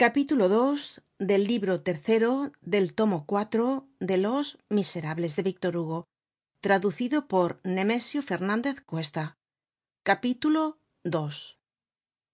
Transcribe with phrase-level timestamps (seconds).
[0.00, 0.80] capítulo ii
[1.18, 6.08] del libro tercero del tomo cuatro de los miserables de víctor hugo
[6.62, 9.36] traducido por nemesio fernandez cuesta.
[10.02, 11.58] Capítulo ii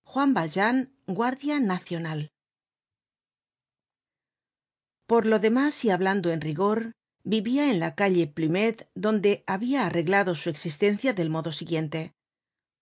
[0.04, 2.30] juan valjean guardia nacional.
[5.08, 6.92] Por lo demás y hablando en rigor
[7.24, 12.14] vivia en la calle plumet donde habia arreglado su existencia del modo siguiente.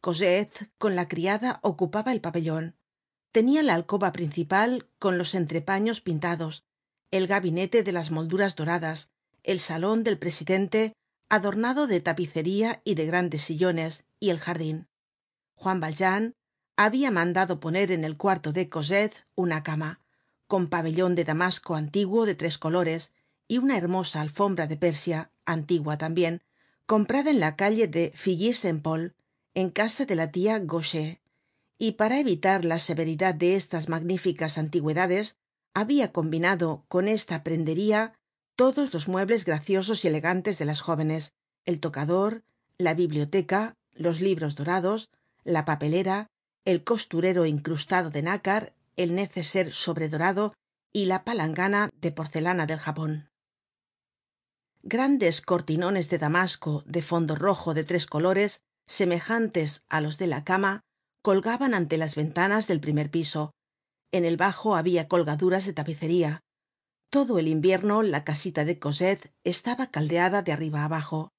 [0.02, 2.76] Cosette con la criada ocupaba el pabellon
[3.34, 6.62] tenia la alcoba principal con los entrepaños pintados
[7.10, 9.10] el gabinete de las molduras doradas
[9.42, 10.92] el salon del presidente
[11.28, 14.86] adornado de tapicería y de grandes sillones y el jardin
[15.56, 16.34] juan valjean
[16.76, 19.98] habia mandado poner en el cuarto de cosette una cama
[20.46, 23.10] con pabellon de damasco antiguo de tres colores
[23.48, 26.40] y una hermosa alfombra de persia antigua tambien
[26.86, 29.16] comprada en la calle de filly saint paul
[29.54, 30.60] en casa de la tia
[31.78, 35.36] y para evitar la severidad de estas magníficas antigüedades
[35.74, 38.14] habia combinado con esta prendería
[38.56, 41.32] todos los muebles graciosos y elegantes de las jóvenes
[41.64, 42.44] el tocador
[42.78, 45.10] la biblioteca los libros dorados
[45.42, 46.28] la papelera
[46.64, 50.54] el costurero incrustado de nácar el neceser sobredorado
[50.92, 53.28] y la palangana de porcelana del japon
[54.82, 60.44] grandes cortinones de damasco de fondo rojo de tres colores semejantes á los de la
[60.44, 60.84] cama
[61.24, 63.54] colgaban ante las ventanas del primer piso.
[64.12, 66.42] En el bajo habia colgaduras de tapicería.
[67.08, 71.30] Todo el invierno la casita de cosette estaba caldeada de arriba abajo.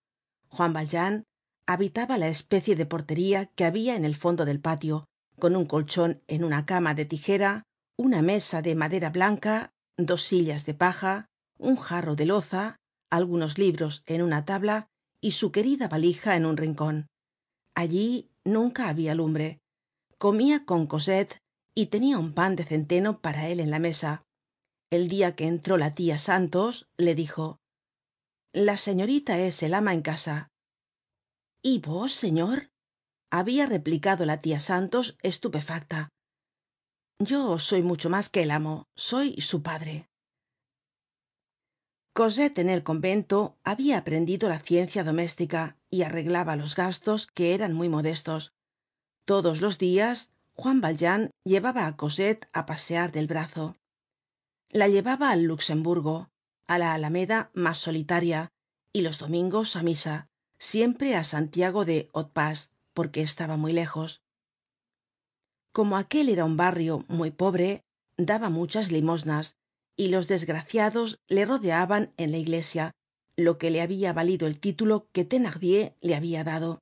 [0.50, 1.23] Juan valjean
[1.67, 5.06] habitaba la especie de portería que habia en el fondo del patio
[5.38, 7.63] con un colchon en una cama de tijera
[7.95, 12.78] una mesa de madera blanca dos sillas de paja un jarro de loza
[13.11, 14.88] algunos libros en una tabla
[15.22, 17.08] y su querida valija en un rincon
[17.73, 19.59] allí nunca habia lumbre
[20.17, 21.39] comia con cosette
[21.73, 24.23] y tenia un pan de centeno para él en la mesa.
[24.89, 27.59] El dia que entró la tia santos le dijo
[28.53, 30.47] la señorita es el ama en casa
[31.62, 32.72] y vos señor
[33.29, 36.09] habia replicado la tia santos estupefacta.
[37.19, 40.07] Yo soy mucho mas que el amo soy su padre
[42.16, 47.73] cosette en el convento habia aprendido la ciencia doméstica y arreglaba los gastos que eran
[47.73, 48.54] muy modestos
[49.25, 53.75] todos los dias juan valjean llevaba á cosette á pasear del brazo.
[54.69, 56.30] La llevaba al luxemburgo
[56.68, 58.52] á la alameda mas solitaria
[58.94, 60.16] y los domingos á misa
[60.58, 64.22] siempre á santiago de haut pas porque estaba muy lejos.
[65.74, 67.84] Como aquel era un barrio muy pobre
[68.18, 69.57] daba muchas limosnas
[69.97, 72.92] y los desgraciados le rodeaban en la iglesia
[73.36, 76.80] lo que le habia valido el título que thenardier le habia dado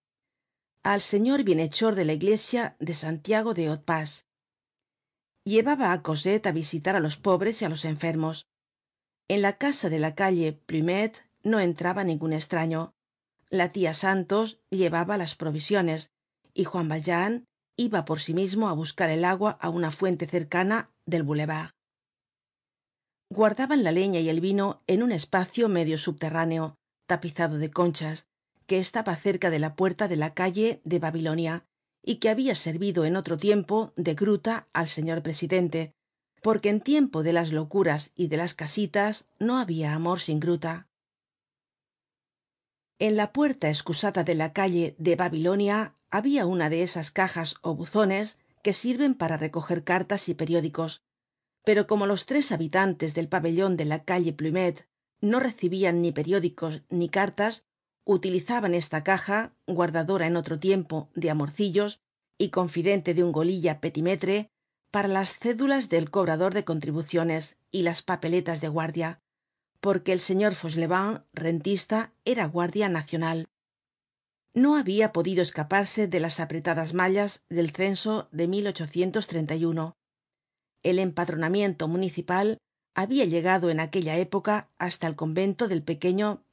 [0.84, 3.90] al señor bienhechor de la iglesia de santiago de haut
[5.46, 8.48] llevaba á cosette á visitar á los pobres y á los enfermos.
[9.30, 12.94] En la casa de la calle plumet no entraba ningún estraño
[13.50, 16.12] la tia santos llevaba las provisiones
[16.54, 17.46] y juan valjean
[17.78, 21.72] iba por sí mismo á buscar el agua á una fuente cercana del boulevard
[23.30, 26.76] guardaban la leña y el vino en un espacio medio subterráneo
[27.08, 28.28] tapizado de conchas
[28.66, 31.66] que estaba cerca de la puerta de la calle de babilonia
[32.02, 35.94] y que habia servido en otro tiempo de gruta al señor presidente
[36.42, 40.90] porque en tiempo de las locuras y de las casitas no habia amor sin gruta.
[43.00, 47.76] En la puerta escusada de la calle de babilonia habia una de esas cajas ó
[47.76, 51.02] buzones que sirven para recoger cartas y periódicos
[51.64, 54.88] pero como los tres habitantes del pabellon de la calle plumet
[55.22, 57.66] no recibian ni periódicos ni cartas
[58.06, 62.02] utilizaban esta caja guardadora en otro tiempo de amorcillos
[62.38, 64.50] y confidente de un golilla petimetre
[64.92, 69.24] para las cédulas del cobrador de contribuciones y las papeletas de guardia
[69.84, 73.50] porque el señor fauchelevent rentista era guardia nacional.
[74.54, 78.48] No habia podido escaparse de las apretadas mallas del censo de
[80.84, 82.60] el empadronamiento municipal
[82.96, 86.46] habia llegado en aquella época hasta el convento del pequeño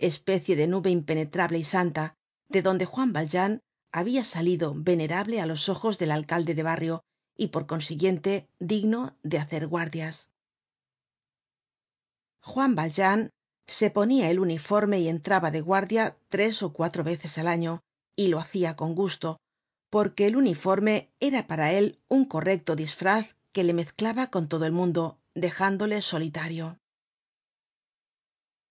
[0.00, 2.14] especie de nube impenetrable y santa
[2.48, 3.60] de donde juan valjean
[3.92, 7.02] habia salido venerable á los ojos del alcalde de barrio
[7.36, 10.28] y por consiguiente digno de hacer guardias.
[12.42, 13.30] Juan valjean
[13.66, 17.80] se ponia el uniforme y entraba de guardia tres ó cuatro veces al año
[18.16, 19.38] y lo hacia con gusto
[19.90, 24.72] porque el uniforme era para él un correcto disfraz que le mezclaba con todo el
[24.72, 26.78] mundo dejándole solitario.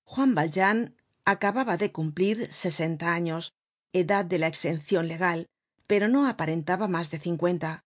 [0.06, 0.96] Juan valjean
[1.30, 3.54] acababa de cumplir sesenta años
[3.94, 5.48] edad de la exencion legal
[5.90, 7.84] pero no aparentaba mas de cincuenta.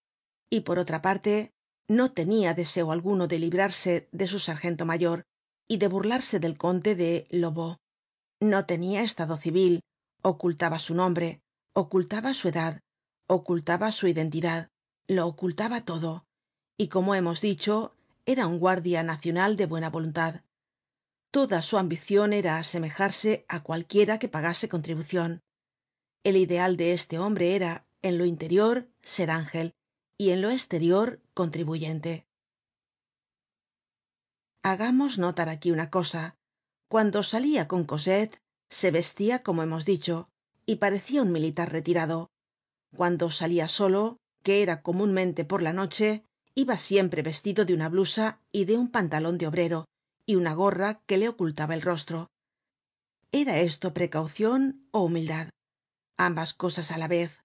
[0.50, 1.52] Y por otra parte
[1.88, 5.24] no tenia deseo alguno de librarse de su sargento mayor
[5.68, 7.78] y de burlarse del conde de lobau.
[8.42, 9.82] No tenia estado civil
[10.22, 11.42] ocultaba su nombre
[11.74, 12.80] ocultaba su edad
[13.28, 14.70] ocultaba su identidad
[15.08, 16.26] lo ocultaba todo
[16.78, 17.96] y como hemos dicho
[18.26, 20.42] era un guardia nacional de buena voluntad
[21.36, 25.32] toda su ambicion era asemejarse á cualquiera que pagase contribucion
[26.24, 29.74] el ideal de este hombre era en lo interior ser ángel
[30.18, 32.26] y en lo esterior contribuyente.
[34.64, 36.38] Hagamos notar aquí una cosa.
[36.88, 40.30] Cuando salia con cosette se vestia como hemos dicho
[40.66, 42.32] y parecia un militar retirado.
[42.96, 46.24] Cuando salia solo que era comunmente por la noche
[46.56, 49.86] iba siempre vestido de una blusa y de un pantalon de obrero
[50.26, 52.30] y una gorra que le ocultaba el rostro.
[53.32, 55.50] Era esto precaucion ó humildad.
[56.18, 57.42] Ambas cosas á la vez.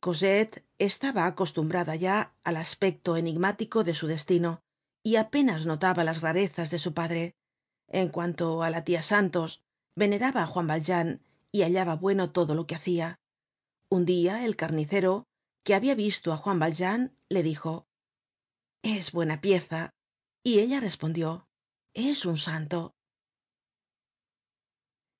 [0.00, 4.60] Cosette estaba acostumbrada ya al aspecto enigmático de su destino
[5.02, 7.34] y apenas notaba las rarezas de su padre.
[7.88, 9.62] En cuanto á la tia santos
[9.94, 11.22] veneraba á juan valjean
[11.52, 13.20] y hallaba bueno todo lo que hacia
[13.88, 15.26] un dia el carnicero
[15.64, 17.86] que habia visto á juan valjean le dijo
[18.82, 19.90] es buena pieza
[20.42, 21.45] y ella respondió
[21.96, 22.94] es un santo.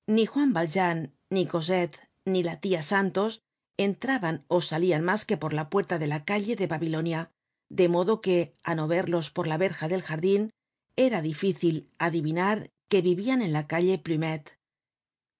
[0.05, 3.41] Ni juan valjean ni cosette ni la tia santos
[3.77, 7.31] entraban ó salian mas que por la puerta de la calle de babilonia
[7.69, 10.51] de modo que á no verlos por la verja del jardin
[10.95, 14.57] era difícil adivinar que vivian en la calle plumet.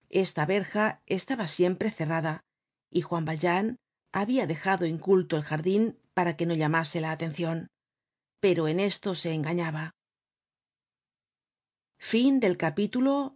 [0.09, 2.41] Esta verja estaba siempre cerrada
[2.89, 3.77] y juan valjean
[4.11, 7.67] habia dejado inculto el jardin para que no llamase la atencion
[8.39, 9.96] pero en esto se engañaba
[11.97, 13.35] fin del capítulo